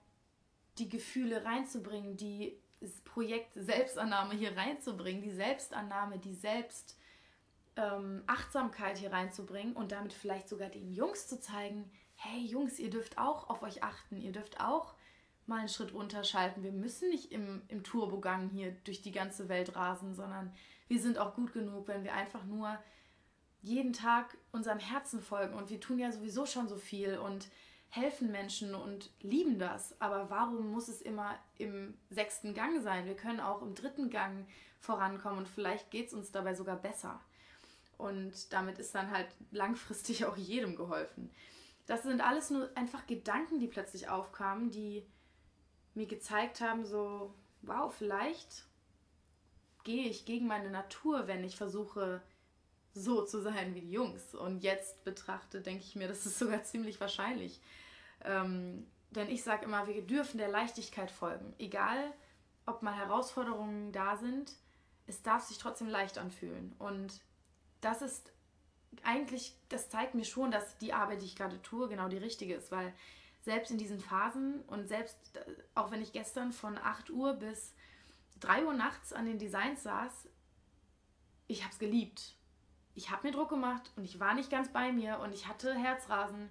die 0.78 0.90
Gefühle 0.90 1.46
reinzubringen, 1.46 2.18
die 2.18 2.58
Projekt 3.04 3.52
Selbstannahme 3.56 4.34
hier 4.34 4.56
reinzubringen, 4.56 5.22
die 5.22 5.34
Selbstannahme, 5.34 6.18
die 6.18 6.34
Selbst 6.34 6.98
ähm, 7.76 8.24
hier 8.96 9.12
reinzubringen 9.12 9.76
und 9.76 9.92
damit 9.92 10.14
vielleicht 10.14 10.48
sogar 10.50 10.70
den 10.70 10.92
Jungs 10.92 11.28
zu 11.28 11.40
zeigen, 11.40 11.92
hey 12.16 12.40
Jungs, 12.40 12.80
ihr 12.80 12.90
dürft 12.90 13.18
auch 13.18 13.50
auf 13.50 13.62
euch 13.62 13.84
achten, 13.84 14.18
ihr 14.18 14.32
dürft 14.32 14.60
auch 14.62 14.96
mal 15.50 15.60
einen 15.60 15.68
Schritt 15.68 15.94
runterschalten. 15.94 16.64
Wir 16.64 16.72
müssen 16.72 17.10
nicht 17.10 17.32
im, 17.32 17.62
im 17.68 17.84
Turbogang 17.84 18.50
hier 18.50 18.72
durch 18.86 19.02
die 19.02 19.12
ganze 19.12 19.50
Welt 19.50 19.76
rasen, 19.76 20.16
sondern 20.16 20.54
wir 20.88 21.02
sind 21.02 21.18
auch 21.18 21.36
gut 21.36 21.52
genug, 21.52 21.88
wenn 21.88 22.04
wir 22.04 22.14
einfach 22.14 22.46
nur 22.46 22.78
jeden 23.62 23.92
Tag 23.92 24.38
unserem 24.52 24.80
Herzen 24.80 25.22
folgen 25.22 25.54
und 25.54 25.70
wir 25.70 25.82
tun 25.82 26.00
ja 26.00 26.12
sowieso 26.12 26.46
schon 26.46 26.70
so 26.70 26.78
viel 26.78 27.18
und 27.18 27.50
helfen 27.90 28.32
Menschen 28.32 28.76
und 28.76 29.12
lieben 29.22 29.60
das. 29.60 30.00
Aber 30.00 30.30
warum 30.30 30.72
muss 30.72 30.88
es 30.88 31.02
immer 31.02 31.38
im 31.58 31.98
sechsten 32.10 32.54
Gang 32.54 32.82
sein? 32.82 33.06
Wir 33.06 33.16
können 33.16 33.40
auch 33.40 33.62
im 33.62 33.76
dritten 33.76 34.10
Gang 34.10 34.48
vorankommen 34.80 35.40
und 35.40 35.48
vielleicht 35.48 35.92
geht 35.92 36.08
es 36.08 36.14
uns 36.14 36.32
dabei 36.32 36.54
sogar 36.54 36.78
besser. 36.78 37.20
Und 37.98 38.54
damit 38.54 38.80
ist 38.80 38.96
dann 38.96 39.12
halt 39.12 39.28
langfristig 39.52 40.26
auch 40.28 40.38
jedem 40.38 40.76
geholfen. 40.76 41.30
Das 41.86 42.04
sind 42.04 42.22
alles 42.22 42.52
nur 42.52 42.70
einfach 42.76 43.08
Gedanken, 43.08 43.60
die 43.60 43.68
plötzlich 43.68 44.08
aufkamen, 44.10 44.70
die 44.70 45.04
mir 46.00 46.08
gezeigt 46.08 46.62
haben, 46.62 46.86
so, 46.86 47.34
wow, 47.62 47.94
vielleicht 47.94 48.66
gehe 49.84 50.08
ich 50.08 50.26
gegen 50.26 50.48
meine 50.48 50.70
Natur, 50.72 51.28
wenn 51.28 51.44
ich 51.44 51.58
versuche, 51.58 52.22
so 52.94 53.26
zu 53.26 53.42
sein 53.42 53.76
wie 53.76 53.82
die 53.82 53.92
Jungs. 53.92 54.34
Und 54.34 54.64
jetzt 54.64 55.04
betrachte, 55.04 55.62
denke 55.62 55.84
ich 55.84 55.96
mir, 55.96 56.08
das 56.08 56.26
ist 56.26 56.40
sogar 56.40 56.64
ziemlich 56.64 57.00
wahrscheinlich. 57.02 57.60
Ähm, 58.24 58.88
denn 59.12 59.30
ich 59.30 59.44
sage 59.44 59.66
immer, 59.66 59.88
wir 59.88 60.02
dürfen 60.02 60.38
der 60.38 60.48
Leichtigkeit 60.48 61.12
folgen. 61.12 61.54
Egal, 61.60 62.14
ob 62.66 62.82
mal 62.82 62.96
Herausforderungen 62.96 63.92
da 63.92 64.16
sind, 64.16 64.54
es 65.06 65.22
darf 65.22 65.44
sich 65.44 65.58
trotzdem 65.58 65.90
leicht 65.90 66.18
anfühlen. 66.18 66.74
Und 66.80 67.20
das 67.82 68.02
ist 68.02 68.32
eigentlich, 69.04 69.54
das 69.68 69.90
zeigt 69.90 70.16
mir 70.16 70.26
schon, 70.26 70.52
dass 70.52 70.78
die 70.78 70.94
Arbeit, 70.94 71.22
die 71.22 71.26
ich 71.26 71.36
gerade 71.36 71.62
tue, 71.62 71.90
genau 71.90 72.08
die 72.08 72.18
richtige 72.18 72.56
ist, 72.56 72.72
weil 72.72 72.94
selbst 73.50 73.72
in 73.72 73.78
diesen 73.78 74.00
Phasen 74.00 74.62
und 74.68 74.88
selbst, 74.88 75.40
auch 75.76 75.92
wenn 75.92 76.02
ich 76.02 76.14
gestern 76.14 76.52
von 76.52 76.78
8 76.78 77.10
Uhr 77.10 77.34
bis 77.34 77.74
3 78.40 78.66
Uhr 78.66 78.74
nachts 78.74 79.12
an 79.12 79.26
den 79.26 79.40
Designs 79.40 79.84
saß, 79.84 80.30
ich 81.48 81.64
habe 81.64 81.74
es 81.74 81.80
geliebt 81.80 82.40
ich 83.00 83.10
habe 83.12 83.28
mir 83.28 83.34
Druck 83.34 83.50
gemacht 83.50 83.92
und 83.96 84.04
ich 84.04 84.20
war 84.20 84.34
nicht 84.34 84.52
ganz 84.52 84.74
bei 84.74 84.92
mir 84.92 85.20
und 85.20 85.34
ich 85.34 85.48
hatte 85.48 85.74
Herzrasen, 85.74 86.50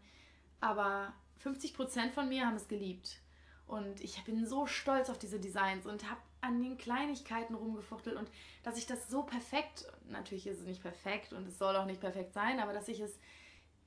aber 0.61 1.13
50% 1.45 2.11
von 2.11 2.29
mir 2.29 2.47
haben 2.47 2.57
es 2.57 2.69
geliebt. 2.69 3.21
Und 3.67 4.01
ich 4.01 4.25
bin 4.25 4.47
so 4.47 4.67
stolz 4.67 5.11
auf 5.11 5.19
diese 5.19 5.39
Designs 5.39 5.87
und 5.87 6.09
habe 6.09 6.21
an 6.41 6.63
den 6.63 6.79
Kleinigkeiten 6.79 7.55
rumgefuchtelt 7.55 8.17
und 8.17 8.31
dass 8.63 8.79
ich 8.79 8.87
das 8.87 9.11
so 9.11 9.25
perfekt, 9.25 9.93
natürlich 10.09 10.47
ist 10.47 10.61
es 10.61 10.67
nicht 10.67 10.81
perfekt 10.81 11.35
und 11.35 11.47
es 11.47 11.59
soll 11.59 11.77
auch 11.77 11.85
nicht 11.85 12.01
perfekt 12.01 12.33
sein, 12.33 12.61
aber 12.61 12.73
dass 12.73 12.89
ich 12.89 13.01
es 13.01 13.19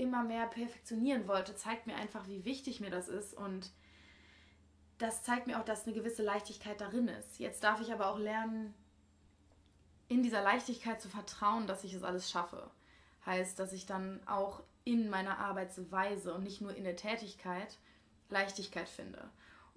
immer 0.02 0.24
mehr 0.24 0.48
perfektionieren 0.48 1.28
wollte, 1.28 1.56
zeigt 1.56 1.88
mir 1.88 1.96
einfach, 1.96 2.28
wie 2.28 2.44
wichtig 2.44 2.82
mir 2.82 2.90
das 2.90 3.08
ist 3.08 3.34
und 3.34 3.72
das 4.98 5.24
zeigt 5.24 5.48
mir 5.48 5.60
auch, 5.60 5.66
dass 5.66 5.86
eine 5.86 5.96
gewisse 5.96 6.24
Leichtigkeit 6.24 6.80
darin 6.82 7.08
ist. 7.08 7.40
Jetzt 7.40 7.64
darf 7.64 7.82
ich 7.82 7.92
aber 7.92 8.08
auch 8.08 8.20
lernen, 8.20 8.74
in 10.08 10.24
dieser 10.24 10.42
Leichtigkeit 10.42 11.02
zu 11.02 11.10
vertrauen, 11.10 11.68
dass 11.68 11.84
ich 11.84 11.94
es 11.94 12.04
alles 12.04 12.30
schaffe. 12.30 12.70
Heißt, 13.26 13.58
dass 13.60 13.74
ich 13.74 13.86
dann 13.86 14.20
auch 14.28 14.62
in 14.84 15.10
meiner 15.10 15.38
Arbeitsweise 15.38 16.34
und 16.34 16.44
nicht 16.44 16.62
nur 16.62 16.76
in 16.76 16.84
der 16.84 16.96
Tätigkeit 16.96 17.78
Leichtigkeit 18.30 18.90
finde. 18.90 19.30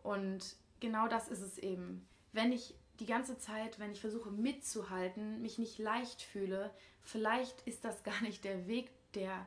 Und 0.03 0.57
genau 0.81 1.09
das 1.09 1.29
ist 1.29 1.41
es 1.41 1.59
eben. 1.59 2.07
Wenn 2.33 2.53
ich 2.53 2.75
die 3.01 3.07
ganze 3.07 3.39
Zeit, 3.39 3.79
wenn 3.79 3.93
ich 3.93 4.01
versuche 4.01 4.31
mitzuhalten, 4.31 5.43
mich 5.43 5.59
nicht 5.59 5.79
leicht 5.79 6.23
fühle, 6.23 6.71
vielleicht 7.03 7.61
ist 7.63 7.85
das 7.85 8.03
gar 8.05 8.21
nicht 8.23 8.45
der 8.45 8.67
Weg, 8.67 8.91
der, 9.15 9.47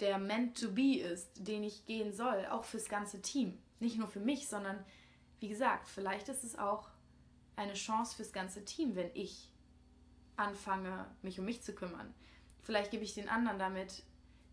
der 0.00 0.18
meant 0.18 0.58
to 0.58 0.72
be 0.72 0.98
ist, 0.98 1.46
den 1.46 1.62
ich 1.62 1.86
gehen 1.86 2.12
soll, 2.12 2.46
auch 2.46 2.64
fürs 2.64 2.88
ganze 2.88 3.20
Team. 3.20 3.58
Nicht 3.78 3.98
nur 3.98 4.08
für 4.08 4.20
mich, 4.20 4.48
sondern 4.48 4.84
wie 5.40 5.48
gesagt, 5.48 5.88
vielleicht 5.88 6.28
ist 6.28 6.44
es 6.44 6.58
auch 6.58 6.88
eine 7.56 7.74
Chance 7.74 8.16
fürs 8.16 8.32
ganze 8.32 8.64
Team, 8.64 8.96
wenn 8.96 9.10
ich 9.14 9.52
anfange, 10.36 11.06
mich 11.22 11.38
um 11.38 11.44
mich 11.44 11.62
zu 11.62 11.74
kümmern. 11.74 12.14
Vielleicht 12.62 12.90
gebe 12.90 13.04
ich 13.04 13.14
den 13.14 13.28
anderen 13.28 13.58
damit 13.58 14.02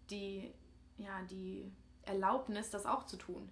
die, 0.10 0.54
ja, 0.98 1.22
die 1.24 1.72
Erlaubnis, 2.04 2.70
das 2.70 2.86
auch 2.86 3.06
zu 3.06 3.18
tun. 3.18 3.50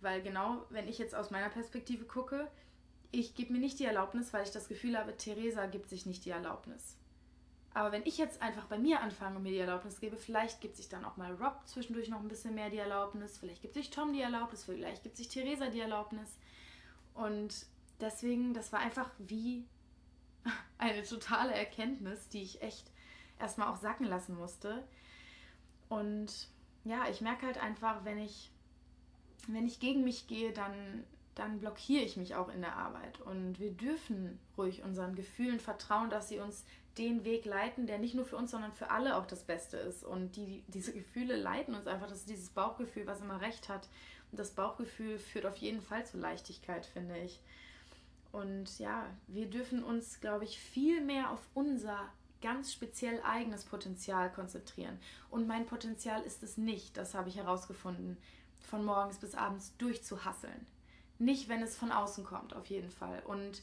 Weil 0.00 0.22
genau, 0.22 0.64
wenn 0.70 0.88
ich 0.88 0.98
jetzt 0.98 1.14
aus 1.14 1.30
meiner 1.30 1.48
Perspektive 1.48 2.04
gucke, 2.04 2.50
ich 3.12 3.34
gebe 3.34 3.52
mir 3.52 3.60
nicht 3.60 3.78
die 3.78 3.84
Erlaubnis, 3.84 4.32
weil 4.32 4.44
ich 4.44 4.50
das 4.50 4.68
Gefühl 4.68 4.98
habe, 4.98 5.16
Theresa 5.16 5.66
gibt 5.66 5.88
sich 5.88 6.06
nicht 6.06 6.24
die 6.24 6.30
Erlaubnis. 6.30 6.96
Aber 7.76 7.92
wenn 7.92 8.06
ich 8.06 8.16
jetzt 8.16 8.40
einfach 8.40 8.64
bei 8.64 8.78
mir 8.78 9.02
anfange 9.02 9.36
und 9.36 9.42
mir 9.42 9.50
die 9.50 9.58
Erlaubnis 9.58 10.00
gebe, 10.00 10.16
vielleicht 10.16 10.62
gibt 10.62 10.78
sich 10.78 10.88
dann 10.88 11.04
auch 11.04 11.18
mal 11.18 11.34
Rob 11.34 11.60
zwischendurch 11.66 12.08
noch 12.08 12.20
ein 12.20 12.28
bisschen 12.28 12.54
mehr 12.54 12.70
die 12.70 12.78
Erlaubnis, 12.78 13.36
vielleicht 13.36 13.60
gibt 13.60 13.74
sich 13.74 13.90
Tom 13.90 14.14
die 14.14 14.22
Erlaubnis, 14.22 14.64
vielleicht 14.64 15.02
gibt 15.02 15.18
sich 15.18 15.28
Theresa 15.28 15.66
die 15.66 15.80
Erlaubnis. 15.80 16.38
Und 17.12 17.66
deswegen, 18.00 18.54
das 18.54 18.72
war 18.72 18.80
einfach 18.80 19.10
wie 19.18 19.66
eine 20.78 21.02
totale 21.02 21.52
Erkenntnis, 21.52 22.30
die 22.30 22.40
ich 22.40 22.62
echt 22.62 22.90
erstmal 23.38 23.68
auch 23.68 23.76
sacken 23.76 24.06
lassen 24.06 24.38
musste. 24.38 24.82
Und 25.90 26.48
ja, 26.84 27.06
ich 27.10 27.20
merke 27.20 27.44
halt 27.44 27.58
einfach, 27.58 28.06
wenn 28.06 28.18
ich, 28.18 28.50
wenn 29.48 29.66
ich 29.66 29.80
gegen 29.80 30.02
mich 30.02 30.26
gehe, 30.28 30.54
dann, 30.54 31.04
dann 31.34 31.60
blockiere 31.60 32.04
ich 32.04 32.16
mich 32.16 32.36
auch 32.36 32.48
in 32.48 32.62
der 32.62 32.76
Arbeit. 32.76 33.20
Und 33.20 33.60
wir 33.60 33.72
dürfen 33.72 34.38
ruhig 34.56 34.82
unseren 34.82 35.14
Gefühlen 35.14 35.60
vertrauen, 35.60 36.08
dass 36.08 36.30
sie 36.30 36.38
uns 36.38 36.64
den 36.98 37.24
Weg 37.24 37.44
leiten, 37.44 37.86
der 37.86 37.98
nicht 37.98 38.14
nur 38.14 38.24
für 38.24 38.36
uns, 38.36 38.50
sondern 38.50 38.72
für 38.72 38.90
alle 38.90 39.16
auch 39.16 39.26
das 39.26 39.42
Beste 39.42 39.76
ist. 39.76 40.04
Und 40.04 40.36
die, 40.36 40.64
diese 40.68 40.92
Gefühle 40.92 41.36
leiten 41.36 41.74
uns 41.74 41.86
einfach. 41.86 42.08
Das 42.08 42.18
ist 42.18 42.28
dieses 42.28 42.50
Bauchgefühl, 42.50 43.06
was 43.06 43.20
immer 43.20 43.40
recht 43.40 43.68
hat. 43.68 43.88
Und 44.30 44.40
das 44.40 44.52
Bauchgefühl 44.52 45.18
führt 45.18 45.46
auf 45.46 45.56
jeden 45.56 45.82
Fall 45.82 46.04
zu 46.06 46.18
Leichtigkeit, 46.18 46.86
finde 46.86 47.18
ich. 47.18 47.40
Und 48.32 48.78
ja, 48.78 49.06
wir 49.28 49.46
dürfen 49.46 49.82
uns, 49.82 50.20
glaube 50.20 50.44
ich, 50.44 50.58
viel 50.58 51.00
mehr 51.00 51.30
auf 51.30 51.40
unser 51.54 51.98
ganz 52.42 52.72
speziell 52.72 53.20
eigenes 53.22 53.64
Potenzial 53.64 54.30
konzentrieren. 54.30 54.98
Und 55.30 55.46
mein 55.46 55.66
Potenzial 55.66 56.22
ist 56.22 56.42
es 56.42 56.56
nicht, 56.56 56.96
das 56.96 57.14
habe 57.14 57.28
ich 57.28 57.36
herausgefunden, 57.36 58.16
von 58.60 58.84
morgens 58.84 59.18
bis 59.18 59.34
abends 59.34 59.74
durchzuhasseln. 59.78 60.66
Nicht, 61.18 61.48
wenn 61.48 61.62
es 61.62 61.76
von 61.76 61.92
außen 61.92 62.24
kommt, 62.24 62.54
auf 62.54 62.66
jeden 62.66 62.90
Fall. 62.90 63.22
Und 63.24 63.62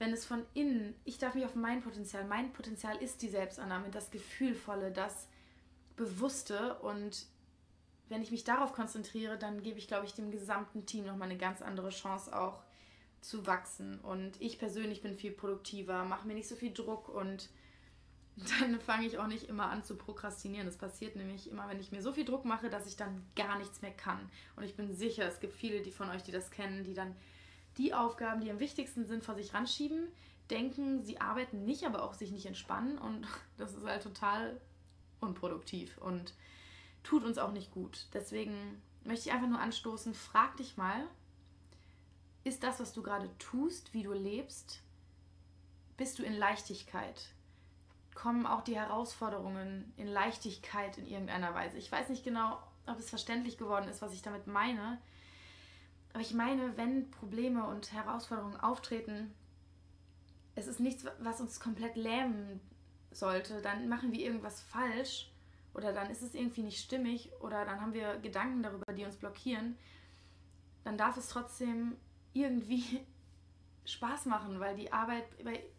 wenn 0.00 0.14
es 0.14 0.24
von 0.24 0.44
innen, 0.54 0.94
ich 1.04 1.18
darf 1.18 1.34
mich 1.34 1.44
auf 1.44 1.54
mein 1.54 1.82
Potenzial, 1.82 2.24
mein 2.24 2.54
Potenzial 2.54 2.96
ist 2.96 3.20
die 3.20 3.28
Selbstannahme, 3.28 3.90
das 3.90 4.10
Gefühlvolle, 4.10 4.90
das 4.90 5.28
Bewusste. 5.94 6.78
Und 6.78 7.26
wenn 8.08 8.22
ich 8.22 8.30
mich 8.30 8.44
darauf 8.44 8.72
konzentriere, 8.72 9.36
dann 9.36 9.62
gebe 9.62 9.78
ich, 9.78 9.88
glaube 9.88 10.06
ich, 10.06 10.14
dem 10.14 10.30
gesamten 10.30 10.86
Team 10.86 11.04
nochmal 11.04 11.28
eine 11.28 11.36
ganz 11.36 11.60
andere 11.60 11.90
Chance 11.90 12.34
auch 12.34 12.62
zu 13.20 13.46
wachsen. 13.46 14.00
Und 14.00 14.40
ich 14.40 14.58
persönlich 14.58 15.02
bin 15.02 15.14
viel 15.14 15.32
produktiver, 15.32 16.02
mache 16.04 16.26
mir 16.26 16.34
nicht 16.34 16.48
so 16.48 16.56
viel 16.56 16.72
Druck 16.72 17.10
und 17.10 17.50
dann 18.60 18.80
fange 18.80 19.06
ich 19.06 19.18
auch 19.18 19.26
nicht 19.26 19.50
immer 19.50 19.68
an 19.68 19.84
zu 19.84 19.96
prokrastinieren. 19.96 20.64
Das 20.64 20.78
passiert 20.78 21.14
nämlich 21.14 21.50
immer, 21.50 21.68
wenn 21.68 21.78
ich 21.78 21.92
mir 21.92 22.00
so 22.00 22.14
viel 22.14 22.24
Druck 22.24 22.46
mache, 22.46 22.70
dass 22.70 22.86
ich 22.86 22.96
dann 22.96 23.26
gar 23.36 23.58
nichts 23.58 23.82
mehr 23.82 23.92
kann. 23.92 24.30
Und 24.56 24.62
ich 24.62 24.76
bin 24.76 24.94
sicher, 24.94 25.26
es 25.26 25.40
gibt 25.40 25.52
viele 25.52 25.82
die 25.82 25.92
von 25.92 26.08
euch, 26.08 26.22
die 26.22 26.32
das 26.32 26.50
kennen, 26.50 26.84
die 26.84 26.94
dann 26.94 27.14
die 27.78 27.94
Aufgaben, 27.94 28.40
die 28.40 28.50
am 28.50 28.60
wichtigsten 28.60 29.06
sind, 29.06 29.24
vor 29.24 29.34
sich 29.34 29.54
ranschieben, 29.54 30.08
denken, 30.50 31.02
sie 31.04 31.20
arbeiten 31.20 31.64
nicht, 31.64 31.86
aber 31.86 32.02
auch 32.02 32.14
sich 32.14 32.30
nicht 32.30 32.46
entspannen. 32.46 32.98
Und 32.98 33.26
das 33.56 33.74
ist 33.74 33.84
halt 33.84 34.02
total 34.02 34.60
unproduktiv 35.20 35.98
und 35.98 36.34
tut 37.02 37.24
uns 37.24 37.38
auch 37.38 37.52
nicht 37.52 37.70
gut. 37.70 38.06
Deswegen 38.12 38.82
möchte 39.04 39.28
ich 39.28 39.34
einfach 39.34 39.48
nur 39.48 39.60
anstoßen, 39.60 40.14
frag 40.14 40.56
dich 40.56 40.76
mal, 40.76 41.06
ist 42.44 42.62
das, 42.62 42.80
was 42.80 42.92
du 42.92 43.02
gerade 43.02 43.28
tust, 43.38 43.92
wie 43.92 44.02
du 44.02 44.12
lebst, 44.12 44.80
bist 45.96 46.18
du 46.18 46.22
in 46.22 46.32
Leichtigkeit? 46.32 47.28
Kommen 48.14 48.46
auch 48.46 48.62
die 48.62 48.76
Herausforderungen 48.76 49.92
in 49.96 50.06
Leichtigkeit 50.06 50.96
in 50.98 51.06
irgendeiner 51.06 51.54
Weise? 51.54 51.76
Ich 51.76 51.92
weiß 51.92 52.08
nicht 52.08 52.24
genau, 52.24 52.58
ob 52.86 52.98
es 52.98 53.10
verständlich 53.10 53.58
geworden 53.58 53.88
ist, 53.88 54.02
was 54.02 54.14
ich 54.14 54.22
damit 54.22 54.46
meine. 54.46 54.98
Aber 56.12 56.22
ich 56.22 56.34
meine, 56.34 56.76
wenn 56.76 57.10
Probleme 57.10 57.64
und 57.66 57.92
Herausforderungen 57.92 58.58
auftreten, 58.58 59.32
es 60.54 60.66
ist 60.66 60.80
nichts, 60.80 61.04
was 61.20 61.40
uns 61.40 61.60
komplett 61.60 61.96
lähmen 61.96 62.60
sollte, 63.12 63.60
dann 63.62 63.88
machen 63.88 64.12
wir 64.12 64.20
irgendwas 64.20 64.60
falsch 64.60 65.30
oder 65.74 65.92
dann 65.92 66.10
ist 66.10 66.22
es 66.22 66.34
irgendwie 66.34 66.62
nicht 66.62 66.82
stimmig 66.82 67.30
oder 67.40 67.64
dann 67.64 67.80
haben 67.80 67.92
wir 67.92 68.18
Gedanken 68.18 68.62
darüber, 68.62 68.92
die 68.92 69.04
uns 69.04 69.16
blockieren, 69.16 69.76
dann 70.84 70.96
darf 70.96 71.16
es 71.16 71.28
trotzdem 71.28 71.96
irgendwie 72.32 73.00
Spaß 73.84 74.26
machen, 74.26 74.60
weil 74.60 74.76
die 74.76 74.92
Arbeit 74.92 75.24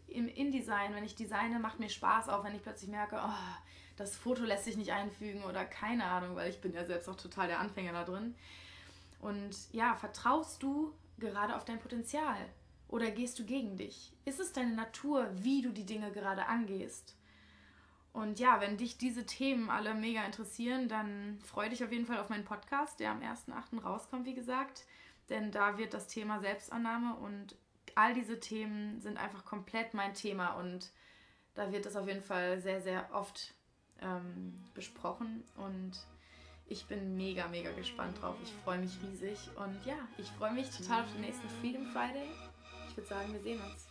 im 0.07 0.27
InDesign, 0.27 0.93
wenn 0.93 1.03
ich 1.03 1.15
designe, 1.15 1.59
macht 1.59 1.79
mir 1.79 1.89
Spaß, 1.89 2.29
auch 2.29 2.43
wenn 2.43 2.55
ich 2.55 2.61
plötzlich 2.61 2.89
merke, 2.89 3.21
oh, 3.23 3.57
das 3.97 4.15
Foto 4.15 4.43
lässt 4.43 4.65
sich 4.65 4.77
nicht 4.77 4.91
einfügen 4.91 5.43
oder 5.43 5.63
keine 5.65 6.05
Ahnung, 6.05 6.35
weil 6.35 6.49
ich 6.49 6.59
bin 6.59 6.73
ja 6.73 6.85
selbst 6.85 7.07
auch 7.07 7.15
total 7.15 7.47
der 7.47 7.59
Anfänger 7.59 7.93
da 7.93 8.03
drin. 8.03 8.35
Und 9.21 9.55
ja, 9.71 9.95
vertraust 9.95 10.61
du 10.63 10.93
gerade 11.17 11.55
auf 11.55 11.63
dein 11.63 11.79
Potenzial 11.79 12.37
oder 12.87 13.11
gehst 13.11 13.39
du 13.39 13.45
gegen 13.45 13.77
dich? 13.77 14.13
Ist 14.25 14.39
es 14.39 14.51
deine 14.51 14.75
Natur, 14.75 15.29
wie 15.33 15.61
du 15.61 15.71
die 15.71 15.85
Dinge 15.85 16.11
gerade 16.11 16.47
angehst? 16.47 17.15
Und 18.13 18.39
ja, 18.39 18.59
wenn 18.59 18.77
dich 18.77 18.97
diese 18.97 19.25
Themen 19.25 19.69
alle 19.69 19.93
mega 19.93 20.25
interessieren, 20.25 20.89
dann 20.89 21.39
freue 21.45 21.69
dich 21.69 21.83
auf 21.83 21.91
jeden 21.91 22.05
Fall 22.05 22.19
auf 22.19 22.29
meinen 22.29 22.43
Podcast, 22.43 22.99
der 22.99 23.11
am 23.11 23.21
1.8. 23.21 23.81
rauskommt, 23.81 24.25
wie 24.25 24.33
gesagt. 24.33 24.85
Denn 25.29 25.51
da 25.51 25.77
wird 25.77 25.93
das 25.93 26.07
Thema 26.07 26.41
Selbstannahme 26.41 27.15
und 27.15 27.55
all 27.95 28.13
diese 28.13 28.39
Themen 28.39 28.99
sind 28.99 29.17
einfach 29.17 29.45
komplett 29.45 29.93
mein 29.93 30.13
Thema 30.13 30.55
und 30.55 30.91
da 31.53 31.71
wird 31.71 31.85
es 31.85 31.95
auf 31.95 32.07
jeden 32.07 32.23
Fall 32.23 32.59
sehr, 32.59 32.81
sehr 32.81 33.09
oft 33.13 33.53
ähm, 34.01 34.61
besprochen 34.73 35.43
und 35.55 35.91
ich 36.71 36.85
bin 36.85 37.17
mega, 37.17 37.47
mega 37.49 37.69
gespannt 37.71 38.21
drauf. 38.21 38.35
Ich 38.41 38.53
freue 38.63 38.79
mich 38.79 38.91
riesig 39.03 39.37
und 39.57 39.85
ja, 39.85 39.97
ich 40.17 40.27
freue 40.31 40.53
mich 40.53 40.69
total 40.69 41.03
auf 41.03 41.11
den 41.11 41.21
nächsten 41.21 41.49
Freedom 41.59 41.85
Friday. 41.87 42.29
Ich 42.89 42.95
würde 42.97 43.09
sagen, 43.09 43.33
wir 43.33 43.41
sehen 43.41 43.59
uns. 43.61 43.87